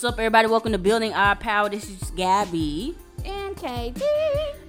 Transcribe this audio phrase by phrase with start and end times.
[0.00, 0.48] What's up, everybody?
[0.48, 1.68] Welcome to Building Our Power.
[1.68, 2.96] This is Gabby.
[3.22, 4.02] And KT.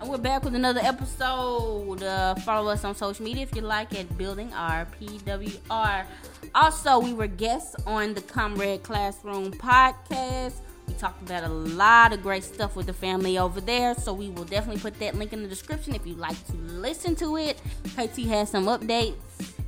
[0.02, 2.04] And we're back with another episode.
[2.04, 6.06] Uh, follow us on social media if you like at Building Our PWR.
[6.54, 10.56] Also, we were guests on the Comrade Classroom podcast.
[10.86, 14.32] We talked about a lot of great stuff with the family over there, so we
[14.32, 17.58] will definitely put that link in the description if you'd like to listen to it.
[17.96, 19.14] KT has some updates.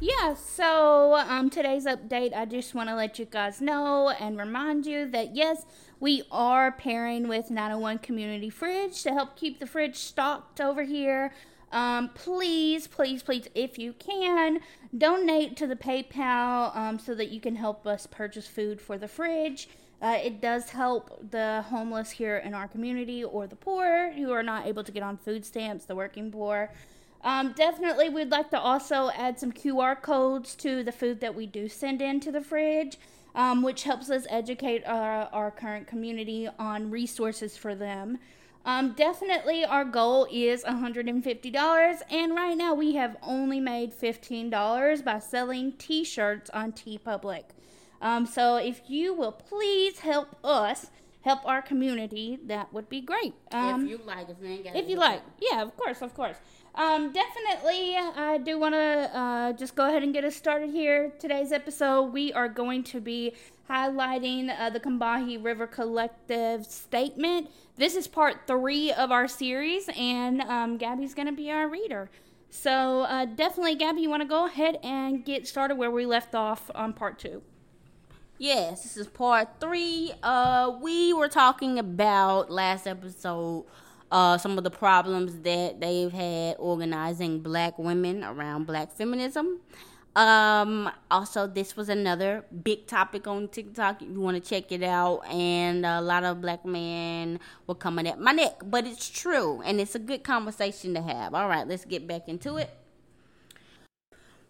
[0.06, 4.86] Yeah, so um, today's update, I just want to let you guys know and remind
[4.86, 5.66] you that yes,
[6.02, 11.32] we are pairing with 901 Community Fridge to help keep the fridge stocked over here.
[11.72, 14.60] Um, please, please, please, if you can,
[14.98, 19.08] donate to the PayPal um, so that you can help us purchase food for the
[19.08, 19.70] fridge.
[20.02, 24.44] Uh, it does help the homeless here in our community or the poor who are
[24.44, 26.74] not able to get on food stamps, the working poor.
[27.24, 31.46] Um, definitely, we'd like to also add some QR codes to the food that we
[31.46, 32.98] do send into the fridge,
[33.34, 38.20] um, which helps us educate our, our current community on resources for them.
[38.66, 45.20] Um, definitely, our goal is $150, and right now we have only made $15 by
[45.20, 47.44] selling t shirts on TeePublic.
[48.02, 50.88] Um, so, if you will please help us
[51.24, 53.34] help our community, that would be great.
[53.52, 54.38] Um, if you like, if
[54.76, 56.38] if you like, yeah, of course, of course.
[56.76, 61.14] Um, definitely, I do want to uh, just go ahead and get us started here.
[61.20, 63.34] Today's episode, we are going to be
[63.70, 67.50] highlighting uh, the Combahee River Collective statement.
[67.78, 72.10] This is part three of our series, and um, Gabby's going to be our reader.
[72.50, 76.36] So, uh, definitely, Gabby, you want to go ahead and get started where we left
[76.36, 77.44] off on part two?
[78.44, 80.12] Yes, this is part three.
[80.22, 83.64] Uh, we were talking about last episode
[84.12, 89.62] uh, some of the problems that they've had organizing black women around black feminism.
[90.18, 94.02] Um, also, this was another big topic on TikTok.
[94.02, 98.06] If you want to check it out, and a lot of black men were coming
[98.10, 101.34] at my neck, but it's true, and it's a good conversation to have.
[101.34, 102.70] All right, let's get back into it.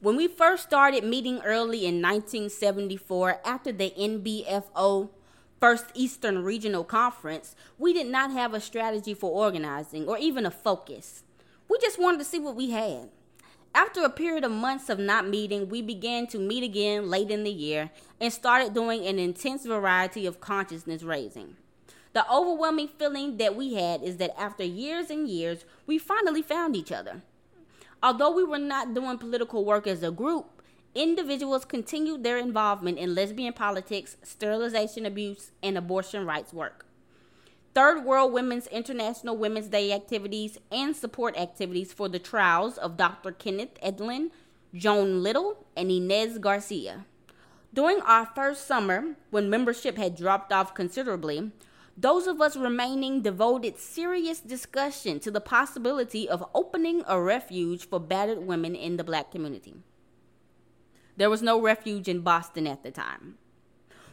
[0.04, 5.10] When we first started meeting early in 1974, after the NBFO
[5.62, 10.52] First Eastern Regional Conference, we did not have a strategy for organizing or even a
[10.52, 11.24] focus.
[11.70, 13.12] We just wanted to see what we had.
[13.74, 17.46] After a period of months of not meeting, we began to meet again late in
[17.46, 21.56] the year and started doing an intense variety of consciousness raising.
[22.12, 26.76] The overwhelming feeling that we had is that after years and years, we finally found
[26.76, 27.22] each other.
[28.04, 30.62] Although we were not doing political work as a group,
[30.94, 36.86] individuals continued their involvement in lesbian politics, sterilization abuse, and abortion rights work.
[37.74, 43.32] Third World Women's International Women's Day activities and support activities for the trials of Dr.
[43.32, 44.32] Kenneth Edelin,
[44.76, 47.06] Joan Little, and Inez Garcia.
[47.74, 51.52] During our first summer, when membership had dropped off considerably,
[51.96, 58.00] those of us remaining devoted serious discussion to the possibility of opening a refuge for
[58.00, 59.76] battered women in the black community.
[61.16, 63.38] There was no refuge in Boston at the time.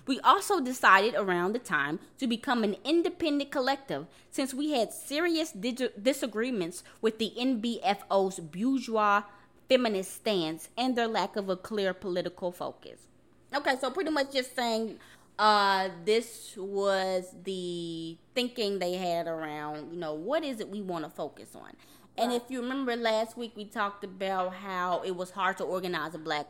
[0.06, 5.52] We also decided around the time to become an independent collective since we had serious
[5.52, 9.22] disagreements with the NBFO's bourgeois
[9.68, 13.06] feminist stance and their lack of a clear political focus.
[13.54, 14.98] Okay, so pretty much just saying
[15.40, 21.02] uh, this was the thinking they had around, you know, what is it we want
[21.02, 21.70] to focus on.
[22.18, 26.14] And if you remember last week, we talked about how it was hard to organize
[26.14, 26.46] a black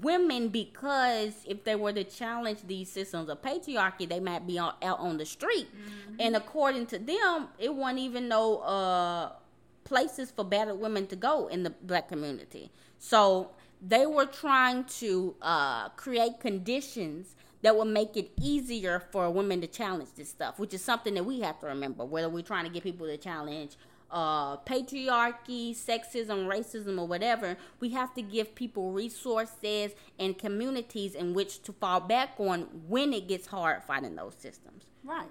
[0.00, 4.76] women because if they were to challenge these systems of patriarchy, they might be out
[4.80, 5.66] on the street.
[5.66, 6.20] Mm-hmm.
[6.20, 9.32] And according to them, it wasn't even no uh,
[9.82, 12.70] places for battered women to go in the black community.
[13.00, 13.50] So
[13.82, 19.66] they were trying to uh, create conditions that would make it easier for women to
[19.66, 22.04] challenge this stuff, which is something that we have to remember.
[22.04, 23.76] Whether we're trying to get people to challenge
[24.10, 31.34] uh, patriarchy, sexism, racism, or whatever, we have to give people resources and communities in
[31.34, 34.84] which to fall back on when it gets hard fighting those systems.
[35.04, 35.28] Right.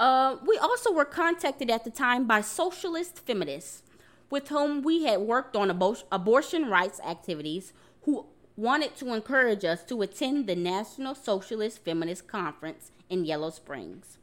[0.00, 3.82] Uh, we also were contacted at the time by socialist feminists
[4.30, 8.26] with whom we had worked on abo- abortion rights activities who
[8.58, 14.18] wanted to encourage us to attend the National Socialist Feminist Conference in Yellow Springs.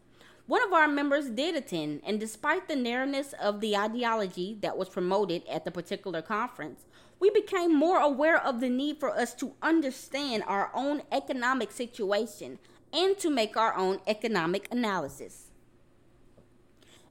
[0.46, 4.90] One of our members did attend, and despite the narrowness of the ideology that was
[4.90, 6.84] promoted at the particular conference,
[7.18, 12.60] we became more aware of the need for us to understand our own economic situation
[12.92, 15.45] and to make our own economic analysis.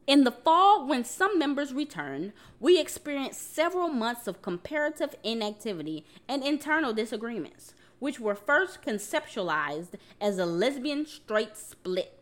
[0.06, 6.44] In the fall, when some members returned, we experienced several months of comparative inactivity and
[6.44, 7.74] internal disagreements
[8.04, 12.18] which were first conceptualized as a lesbian straight split,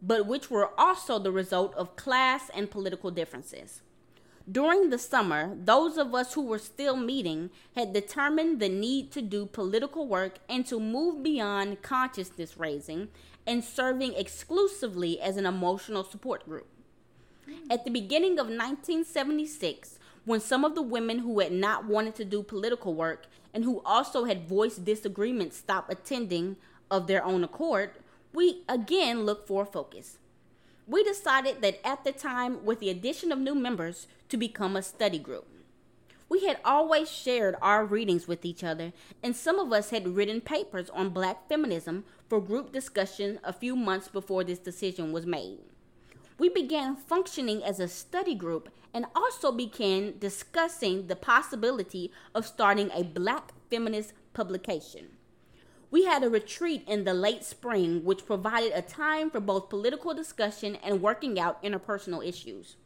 [0.00, 3.82] but which were also the result of class and political differences.
[4.48, 9.20] During the summer, those of us who were still meeting had determined the need to
[9.20, 13.08] do political work and to move beyond consciousness raising
[13.44, 16.68] and serving exclusively as an emotional support group.
[17.70, 22.24] At the beginning of 1976, when some of the women who had not wanted to
[22.24, 26.56] do political work and who also had voiced disagreements stopped attending
[26.90, 27.90] of their own accord,
[28.32, 30.18] we again looked for a focus.
[30.86, 34.82] We decided that at the time, with the addition of new members, to become a
[34.82, 35.46] study group.
[36.28, 40.40] We had always shared our readings with each other, and some of us had written
[40.40, 45.60] papers on black feminism for group discussion a few months before this decision was made.
[46.38, 52.90] We began functioning as a study group and also began discussing the possibility of starting
[52.92, 55.16] a black feminist publication.
[55.90, 60.12] We had a retreat in the late spring, which provided a time for both political
[60.12, 62.76] discussion and working out interpersonal issues.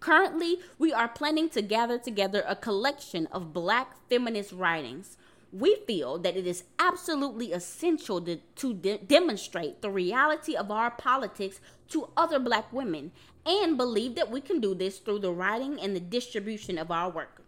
[0.00, 5.16] Currently, we are planning to gather together a collection of black feminist writings.
[5.58, 10.90] We feel that it is absolutely essential to, to de- demonstrate the reality of our
[10.90, 13.12] politics to other black women
[13.46, 17.08] and believe that we can do this through the writing and the distribution of our
[17.08, 17.40] work.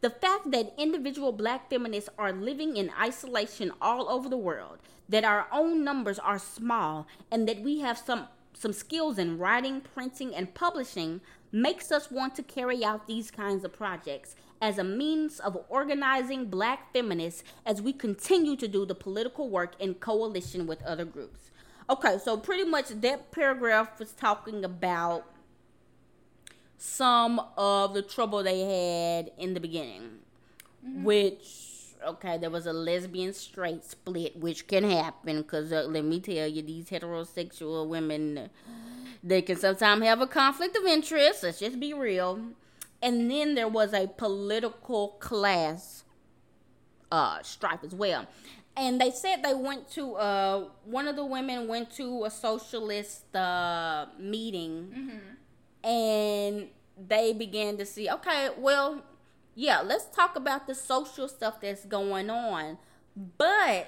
[0.00, 4.78] The fact that individual black feminists are living in isolation all over the world,
[5.08, 9.82] that our own numbers are small, and that we have some, some skills in writing,
[9.82, 11.20] printing, and publishing
[11.52, 16.46] makes us want to carry out these kinds of projects as a means of organizing
[16.46, 21.50] black feminists as we continue to do the political work in coalition with other groups.
[21.88, 25.24] Okay, so pretty much that paragraph was talking about
[26.78, 30.18] some of the trouble they had in the beginning,
[30.84, 31.04] mm-hmm.
[31.04, 36.20] which okay, there was a lesbian straight split, which can happen because uh, let me
[36.20, 38.50] tell you, these heterosexual women,
[39.22, 41.42] they can sometimes have a conflict of interest.
[41.42, 42.40] Let's just be real.
[43.02, 46.04] And then there was a political class
[47.12, 48.26] uh, strife as well.
[48.76, 53.34] And they said they went to uh, one of the women went to a socialist
[53.34, 54.92] uh, meeting.
[54.94, 55.32] Mm-hmm
[55.86, 56.66] and
[57.08, 59.02] they began to see, okay, well,
[59.54, 62.76] yeah, let's talk about the social stuff that's going on.
[63.38, 63.86] But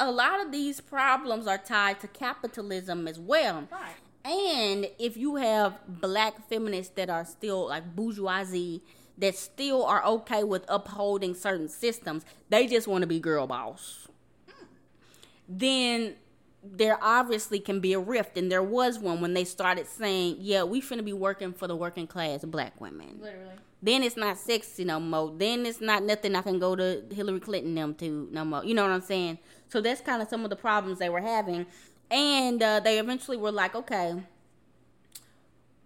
[0.00, 3.68] a lot of these problems are tied to capitalism as well.
[3.70, 3.94] Right.
[4.24, 8.82] And if you have black feminists that are still like bourgeoisie,
[9.18, 14.08] that still are okay with upholding certain systems, they just want to be girl boss.
[15.48, 16.16] Then
[16.62, 20.62] there obviously can be a rift, and there was one when they started saying, "Yeah,
[20.64, 23.54] we finna be working for the working class black women." Literally.
[23.82, 25.32] Then it's not sexy no more.
[25.34, 28.62] Then it's not nothing I can go to Hillary Clinton them to no more.
[28.62, 29.38] You know what I'm saying?
[29.68, 31.66] So that's kind of some of the problems they were having,
[32.10, 34.22] and uh, they eventually were like, "Okay."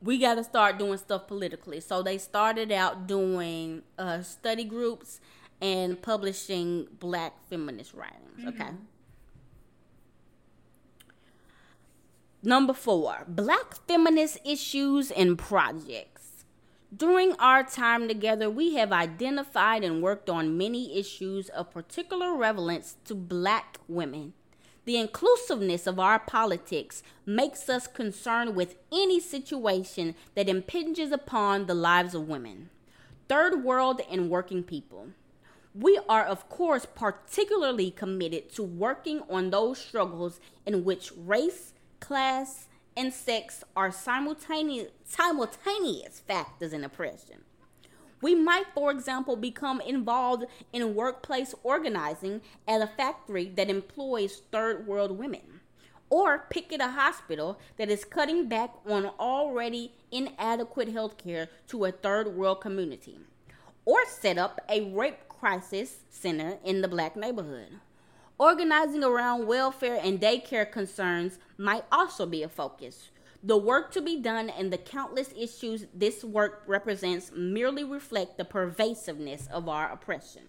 [0.01, 1.81] We got to start doing stuff politically.
[1.81, 5.19] So they started out doing uh, study groups
[5.63, 8.39] and publishing black feminist writings.
[8.39, 8.49] Mm-hmm.
[8.49, 8.71] Okay.
[12.43, 16.45] Number four, black feminist issues and projects.
[16.95, 22.97] During our time together, we have identified and worked on many issues of particular relevance
[23.07, 24.35] to black women.
[24.85, 31.75] The inclusiveness of our politics makes us concerned with any situation that impinges upon the
[31.75, 32.69] lives of women,
[33.29, 35.09] third world, and working people.
[35.75, 42.67] We are, of course, particularly committed to working on those struggles in which race, class,
[42.97, 47.43] and sex are simultaneous, simultaneous factors in oppression.
[48.25, 54.87] We might, for example, become involved in workplace organizing at a factory that employs third
[54.87, 55.61] world women,
[56.09, 61.93] or picket a hospital that is cutting back on already inadequate health care to a
[61.93, 63.19] third world community,
[63.85, 67.79] or set up a rape crisis center in the black neighborhood.
[68.39, 73.11] Organizing around welfare and daycare concerns might also be a focus.
[73.47, 78.45] The work to be done and the countless issues this work represents merely reflect the
[78.47, 80.45] pervasiveness of our oppression.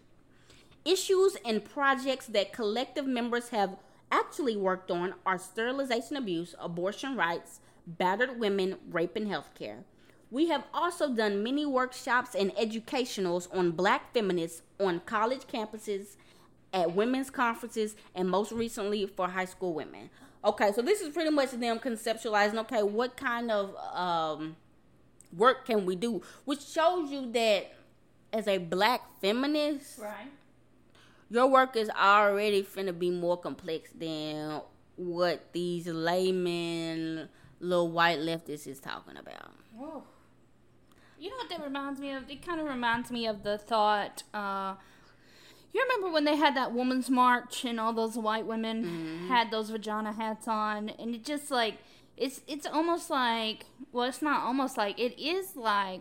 [0.85, 3.75] Issues and projects that collective members have
[4.09, 9.83] actually worked on are sterilization abuse, abortion rights, battered women, rape, and healthcare.
[10.31, 16.15] We have also done many workshops and educationals on black feminists on college campuses
[16.71, 20.09] at women's conferences and most recently for high school women.
[20.45, 24.55] Okay, so this is pretty much them conceptualizing okay, what kind of um,
[25.35, 26.21] work can we do?
[26.45, 27.73] Which shows you that
[28.31, 30.27] as a black feminist, right?
[31.29, 34.61] your work is already finna be more complex than
[34.97, 37.27] what these laymen,
[37.59, 39.51] little white leftists is talking about.
[39.75, 40.03] Whoa.
[41.17, 42.29] You know what that reminds me of?
[42.29, 44.23] It kind of reminds me of the thought.
[44.33, 44.75] Uh,
[45.75, 49.27] you remember when they had that woman's march and all those white women mm-hmm.
[49.27, 51.79] had those vagina hats on, and it just like
[52.15, 55.99] it's it's almost like well, it's not almost like it is like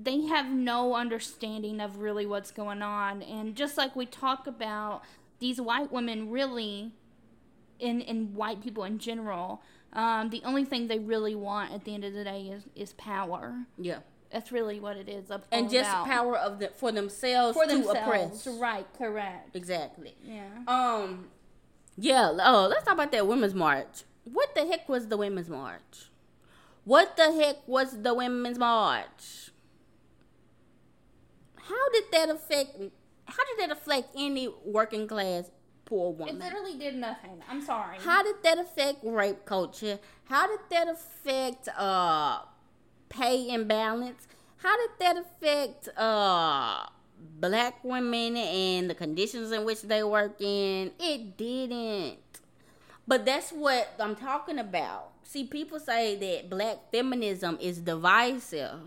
[0.00, 5.02] they have no understanding of really what's going on, and just like we talk about
[5.40, 6.92] these white women, really,
[7.80, 9.60] in in white people in general.
[9.92, 12.92] Um, the only thing they really want at the end of the day is, is
[12.92, 13.66] power.
[13.76, 13.98] Yeah.
[14.30, 15.30] That's really what it is.
[15.50, 16.06] and just about.
[16.06, 17.98] power of the for themselves for to themselves.
[18.00, 18.46] oppress.
[18.46, 18.86] Right.
[18.96, 19.56] Correct.
[19.56, 20.14] Exactly.
[20.24, 20.44] Yeah.
[20.68, 21.28] Um.
[21.96, 22.30] Yeah.
[22.40, 24.04] Oh, let's talk about that women's march.
[24.24, 26.10] What the heck was the women's march?
[26.84, 29.50] What the heck was the women's march?
[31.56, 32.76] How did that affect?
[33.26, 35.50] How did that affect any working class
[35.84, 36.36] poor woman?
[36.36, 37.42] It literally did nothing.
[37.48, 37.98] I'm sorry.
[38.00, 39.98] How did that affect rape culture?
[40.24, 42.40] How did that affect uh
[43.10, 44.26] pay imbalance.
[44.56, 46.86] How did that affect uh
[47.38, 50.92] black women and the conditions in which they work in?
[50.98, 52.18] It didn't.
[53.06, 55.10] But that's what I'm talking about.
[55.24, 58.80] See, people say that black feminism is divisive.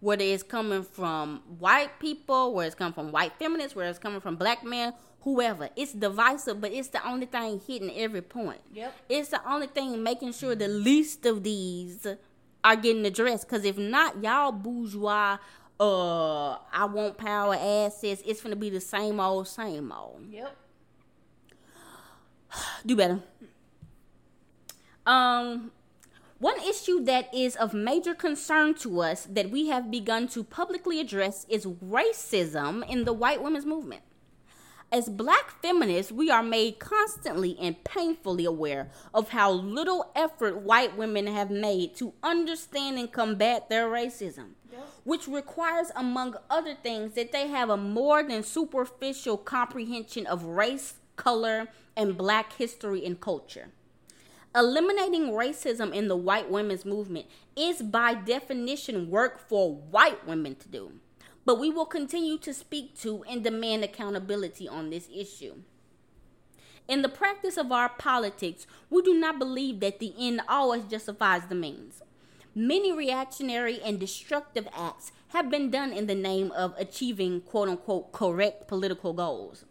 [0.00, 4.20] Whether it's coming from white people, where it's coming from white feminists, where it's coming
[4.20, 5.68] from black men, whoever.
[5.76, 8.60] It's divisive, but it's the only thing hitting every point.
[8.72, 8.94] Yep.
[9.08, 12.06] It's the only thing making sure the least of these
[12.62, 13.48] are getting addressed.
[13.48, 15.38] Because if not, y'all bourgeois,
[15.78, 18.22] uh, I want power assets.
[18.26, 20.26] It's gonna be the same old, same old.
[20.30, 20.56] Yep.
[22.86, 23.20] Do better.
[25.06, 25.72] Um,
[26.38, 31.00] one issue that is of major concern to us that we have begun to publicly
[31.00, 34.02] address is racism in the white women's movement.
[34.92, 40.96] As black feminists, we are made constantly and painfully aware of how little effort white
[40.96, 44.84] women have made to understand and combat their racism, yep.
[45.04, 50.94] which requires, among other things, that they have a more than superficial comprehension of race,
[51.14, 53.68] color, and black history and culture.
[54.56, 60.66] Eliminating racism in the white women's movement is, by definition, work for white women to
[60.66, 60.94] do
[61.44, 65.54] but we will continue to speak to and demand accountability on this issue.
[66.88, 71.42] In the practice of our politics, we do not believe that the end always justifies
[71.48, 72.02] the means.
[72.54, 78.10] Many reactionary and destructive acts have been done in the name of achieving quote unquote
[78.10, 79.64] correct political goals.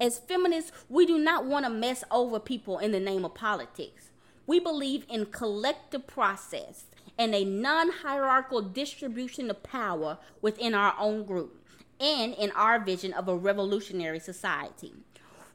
[0.00, 4.10] As feminists, we do not want to mess over people in the name of politics.
[4.46, 6.84] We believe in collective process
[7.18, 11.60] and a non hierarchical distribution of power within our own group
[12.00, 14.92] and in our vision of a revolutionary society.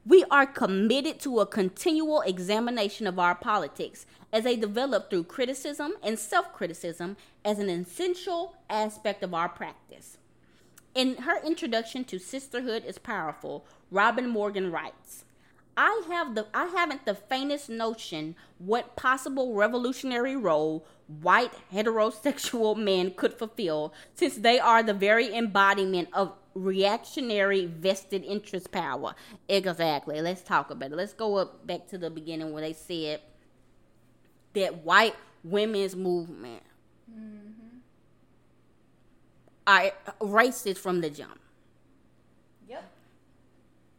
[0.05, 5.93] We are committed to a continual examination of our politics as they develop through criticism
[6.01, 10.17] and self criticism as an essential aspect of our practice.
[10.95, 15.25] In her introduction to Sisterhood is Powerful, Robin Morgan writes,
[15.81, 23.11] I have the I haven't the faintest notion what possible revolutionary role white heterosexual men
[23.11, 29.15] could fulfill since they are the very embodiment of reactionary vested interest power.
[29.47, 30.19] Exactly.
[30.19, 30.97] Let's talk about it.
[30.97, 33.21] Let's go up back to the beginning where they said
[34.55, 36.63] that white women's movement
[37.09, 37.77] mm-hmm.
[39.65, 41.39] are racist from the jump.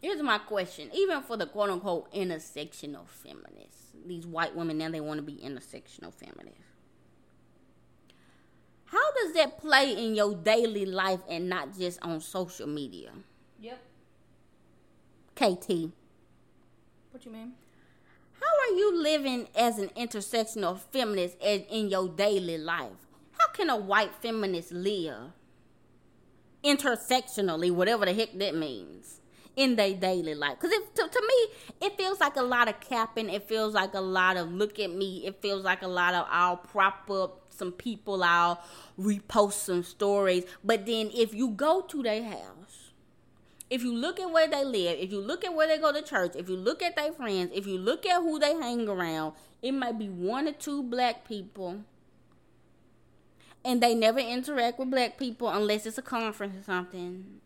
[0.00, 0.90] Here's my question.
[0.95, 5.35] Even for the quote unquote intersectional feminists, these white women now they want to be
[5.35, 6.64] intersectional feminists.
[8.87, 13.11] How does that play in your daily life and not just on social media?
[13.61, 13.80] Yep.
[15.37, 15.92] KT.
[17.11, 17.52] What you mean?
[18.40, 23.07] How are you living as an intersectional feminist in your daily life?
[23.38, 25.33] How can a white feminist live
[26.64, 29.19] intersectionally, whatever the heck that means?
[29.57, 30.59] In their daily life.
[30.61, 33.28] Because to, to me, it feels like a lot of capping.
[33.28, 35.26] It feels like a lot of look at me.
[35.26, 38.23] It feels like a lot of I'll prop up some people.
[38.23, 38.62] I'll
[38.99, 40.45] repost some stories.
[40.64, 42.92] But then if you go to their house,
[43.69, 46.02] if you look at where they live, if you look at where they go to
[46.02, 49.35] church, if you look at their friends, if you look at who they hang around,
[49.62, 51.85] it might be one or two black people.
[53.64, 57.40] And they never interact with black people unless it's a conference or something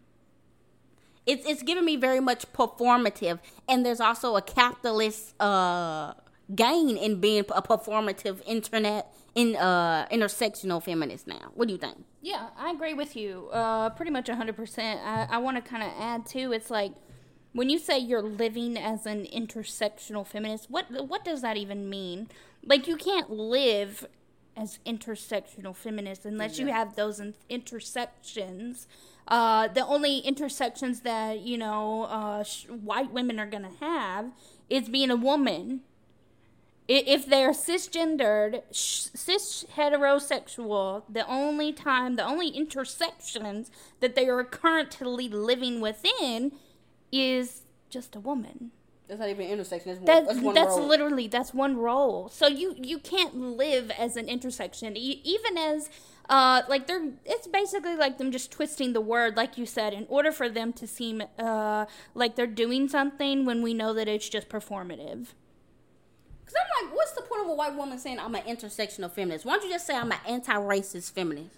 [1.27, 3.39] it's it's giving me very much performative,
[3.69, 6.15] and there's also a capitalist uh,
[6.55, 11.51] gain in being a performative internet in uh, intersectional feminist now.
[11.55, 12.05] What do you think?
[12.21, 13.49] Yeah, I agree with you.
[13.53, 14.79] Uh, pretty much 100%.
[14.79, 16.93] I, I want to kind of add too, it's like
[17.53, 22.29] when you say you're living as an intersectional feminist, what what does that even mean?
[22.65, 24.07] Like you can't live
[24.57, 26.67] as intersectional feminist unless yeah.
[26.67, 28.87] you have those intersections.
[29.27, 34.33] Uh, the only intersections that you know uh, sh- white women are gonna have
[34.69, 35.81] is being a woman.
[36.87, 45.29] If they're cisgendered, cis heterosexual, the only time, the only intersections that they are currently
[45.31, 46.53] living within
[47.11, 48.73] is just a woman.
[49.09, 50.05] That's not even intersection.
[50.05, 50.87] That's, that, that's one That's role.
[50.87, 52.29] literally that's one role.
[52.29, 55.89] So you you can't live as an intersection, even as
[56.29, 57.13] uh like they're.
[57.25, 60.73] It's basically like them just twisting the word, like you said, in order for them
[60.75, 65.29] to seem uh like they're doing something when we know that it's just performative.
[66.47, 69.45] Cause I'm like, what's the point of a white woman saying I'm an intersectional feminist?
[69.45, 71.57] Why don't you just say I'm an anti-racist feminist?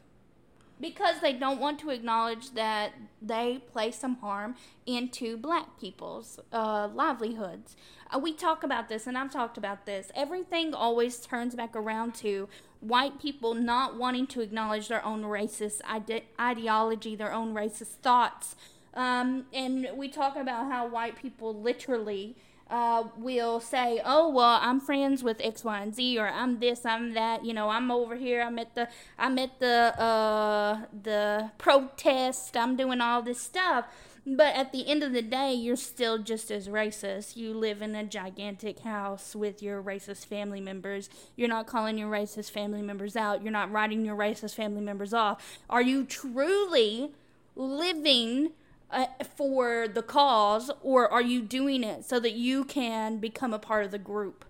[0.81, 2.93] Because they don't want to acknowledge that
[3.23, 4.55] they play some harm
[4.85, 7.77] into black people's uh, livelihoods.
[8.15, 10.11] Uh, we talk about this, and I've talked about this.
[10.15, 12.49] Everything always turns back around to
[12.81, 18.55] white people not wanting to acknowledge their own racist ide- ideology, their own racist thoughts.
[18.95, 22.37] Um, and we talk about how white people literally
[22.71, 26.85] uh, will say, "Oh well, I'm friends with X, Y, and Z, or I'm this,
[26.85, 27.45] I'm that.
[27.45, 28.43] You know, I'm over here.
[28.43, 32.57] I'm at the, I'm at the, uh, the protest.
[32.57, 33.87] I'm doing all this stuff."
[34.29, 37.37] But at the end of the day, you're still just as racist.
[37.37, 41.09] You live in a gigantic house with your racist family members.
[41.37, 43.45] You're not calling your racist family members out.
[43.45, 45.61] You're not writing your racist family members off.
[45.71, 47.13] Are you truly
[47.55, 48.51] living?
[48.91, 53.59] Uh, for the cause, or are you doing it so that you can become a
[53.59, 54.45] part of the group?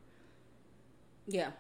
[1.27, 1.51] Yeah.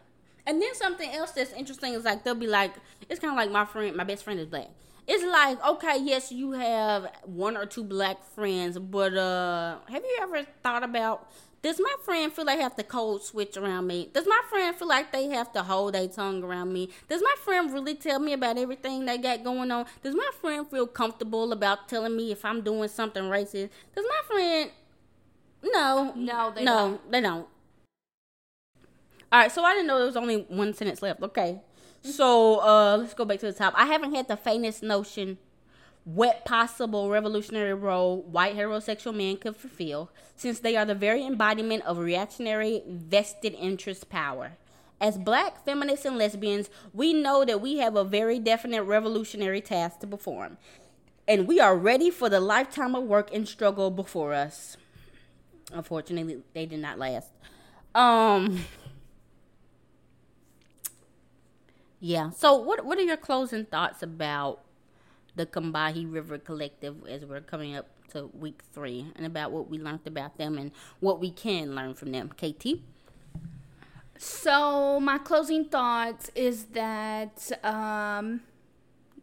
[0.47, 2.73] And then something else that's interesting is like they'll be like,
[3.09, 4.68] it's kind of like my friend, my best friend is black.
[5.09, 10.18] It's like, okay, yes, you have one or two black friends, but uh, have you
[10.21, 11.30] ever thought about
[11.66, 14.08] does my friend feel like they have to code switch around me?
[14.14, 16.90] Does my friend feel like they have to hold their tongue around me?
[17.08, 19.84] Does my friend really tell me about everything they got going on?
[20.00, 23.71] Does my friend feel comfortable about telling me if I'm doing something racist?
[23.97, 24.71] Does my friend
[25.64, 26.12] No.
[26.14, 27.10] No, they no, don't.
[27.10, 27.49] they don't.
[29.32, 31.21] All right, so I didn't know there was only one sentence left.
[31.21, 31.60] Okay.
[32.02, 33.75] So, uh let's go back to the top.
[33.76, 35.38] I haven't had the faintest notion
[36.06, 41.84] what possible revolutionary role white heterosexual men could fulfill, since they are the very embodiment
[41.84, 44.52] of reactionary vested interest power.
[45.00, 49.99] As black feminists and lesbians, we know that we have a very definite revolutionary task
[49.99, 50.58] to perform,
[51.26, 54.76] and we are ready for the lifetime of work and struggle before us.
[55.73, 57.32] Unfortunately, they did not last.
[57.97, 58.64] Um.
[61.99, 62.30] Yeah.
[62.30, 64.60] So, what what are your closing thoughts about
[65.36, 69.78] the Combahee River Collective as we're coming up to week three and about what we
[69.78, 72.30] learned about them and what we can learn from them.
[72.30, 72.80] KT?
[74.18, 78.40] So, my closing thoughts is that um,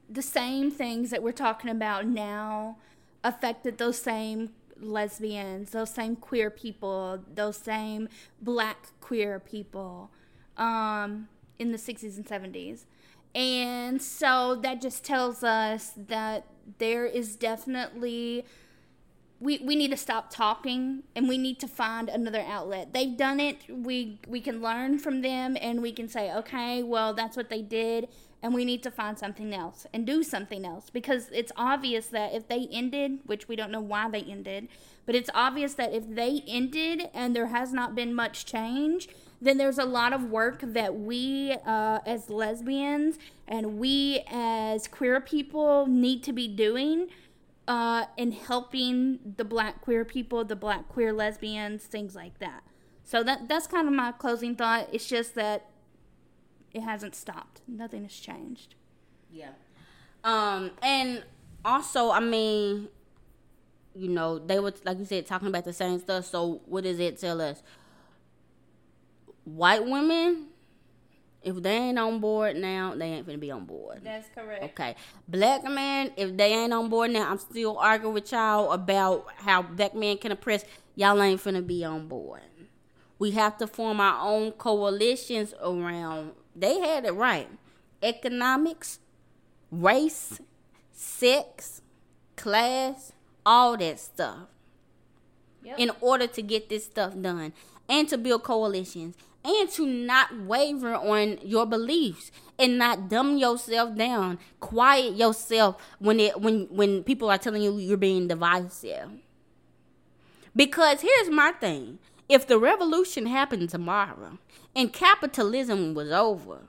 [0.10, 2.78] the same things that we're talking about now
[3.24, 8.10] affected those same lesbians, those same queer people, those same
[8.42, 10.12] black queer people
[10.58, 12.86] um, in the 60s and 70s.
[13.36, 16.46] And so that just tells us that
[16.78, 18.46] there is definitely
[19.40, 22.94] we, we need to stop talking and we need to find another outlet.
[22.94, 23.58] They've done it.
[23.68, 27.62] We we can learn from them and we can say, okay, well that's what they
[27.62, 28.08] did
[28.44, 32.34] and we need to find something else and do something else because it's obvious that
[32.34, 34.68] if they ended, which we don't know why they ended,
[35.06, 39.08] but it's obvious that if they ended and there has not been much change,
[39.44, 45.20] then there's a lot of work that we uh, as lesbians and we as queer
[45.20, 47.10] people need to be doing
[47.68, 52.64] uh, in helping the black queer people, the black queer lesbians, things like that.
[53.04, 54.88] So that that's kind of my closing thought.
[54.92, 55.70] It's just that
[56.74, 57.62] it hasn't stopped.
[57.68, 58.76] Nothing has changed.
[59.32, 59.52] Yeah.
[60.24, 61.24] Um, and
[61.66, 62.88] also, I mean,
[63.94, 66.26] you know, they were like you said talking about the same stuff.
[66.26, 67.62] So what does it tell us?
[69.46, 70.48] White women,
[71.42, 74.02] if they ain't on board now, they ain't gonna be on board.
[74.04, 74.64] That's correct.
[74.64, 74.96] Okay.
[75.28, 79.62] Black men, if they ain't on board now, I'm still arguing with y'all about how
[79.62, 80.64] black men can oppress.
[80.96, 82.42] Y'all ain't finna be on board.
[83.20, 86.32] We have to form our own coalitions around.
[86.56, 87.50] They had it right.
[88.02, 89.00] Economics,
[89.72, 90.40] race,
[90.94, 91.82] sex,
[92.36, 93.12] class,
[93.46, 94.48] all that stuff.
[95.64, 95.80] Yep.
[95.80, 97.54] In order to get this stuff done
[97.88, 103.96] and to build coalitions and to not waver on your beliefs and not dumb yourself
[103.96, 109.10] down quiet yourself when it when when people are telling you you're being divisive
[110.56, 114.38] Because here's my thing if the revolution happened tomorrow
[114.76, 116.68] and capitalism was over,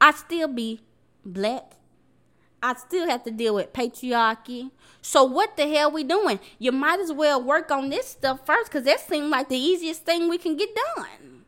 [0.00, 0.80] I'd still be
[1.24, 1.72] black.
[2.64, 4.70] I'd still have to deal with patriarchy.
[5.02, 6.40] So what the hell we doing?
[6.58, 10.06] You might as well work on this stuff first because that seems like the easiest
[10.06, 11.44] thing we can get done.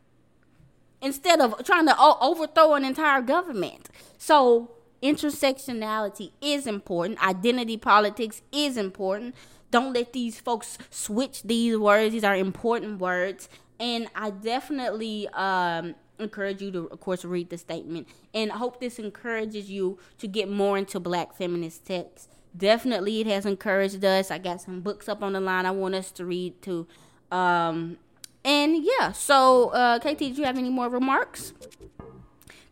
[1.01, 3.89] Instead of trying to overthrow an entire government.
[4.19, 4.69] So
[5.01, 7.19] intersectionality is important.
[7.27, 9.33] Identity politics is important.
[9.71, 12.13] Don't let these folks switch these words.
[12.13, 13.49] These are important words.
[13.79, 18.07] And I definitely um, encourage you to, of course, read the statement.
[18.33, 22.27] And I hope this encourages you to get more into black feminist texts.
[22.55, 24.31] Definitely, it has encouraged us.
[24.31, 26.87] I got some books up on the line I want us to read too.
[27.31, 27.97] Um,
[28.43, 31.53] and yeah, so uh, KT, do you have any more remarks?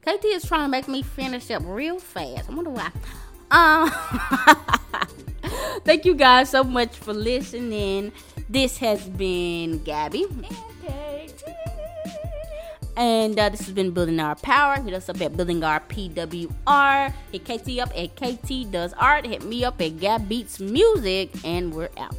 [0.01, 2.49] KT is trying to make me finish up real fast.
[2.49, 2.91] I wonder why.
[3.51, 3.91] Um,
[5.83, 8.11] thank you guys so much for listening.
[8.49, 10.25] This has been Gabby.
[12.97, 14.81] And uh, this has been Building Our Power.
[14.81, 17.13] Hit us up at Building Our PWR.
[17.31, 19.25] Hit KT up at KT Does Art.
[19.25, 21.31] Hit me up at Gab Beats Music.
[21.43, 22.15] And we're out.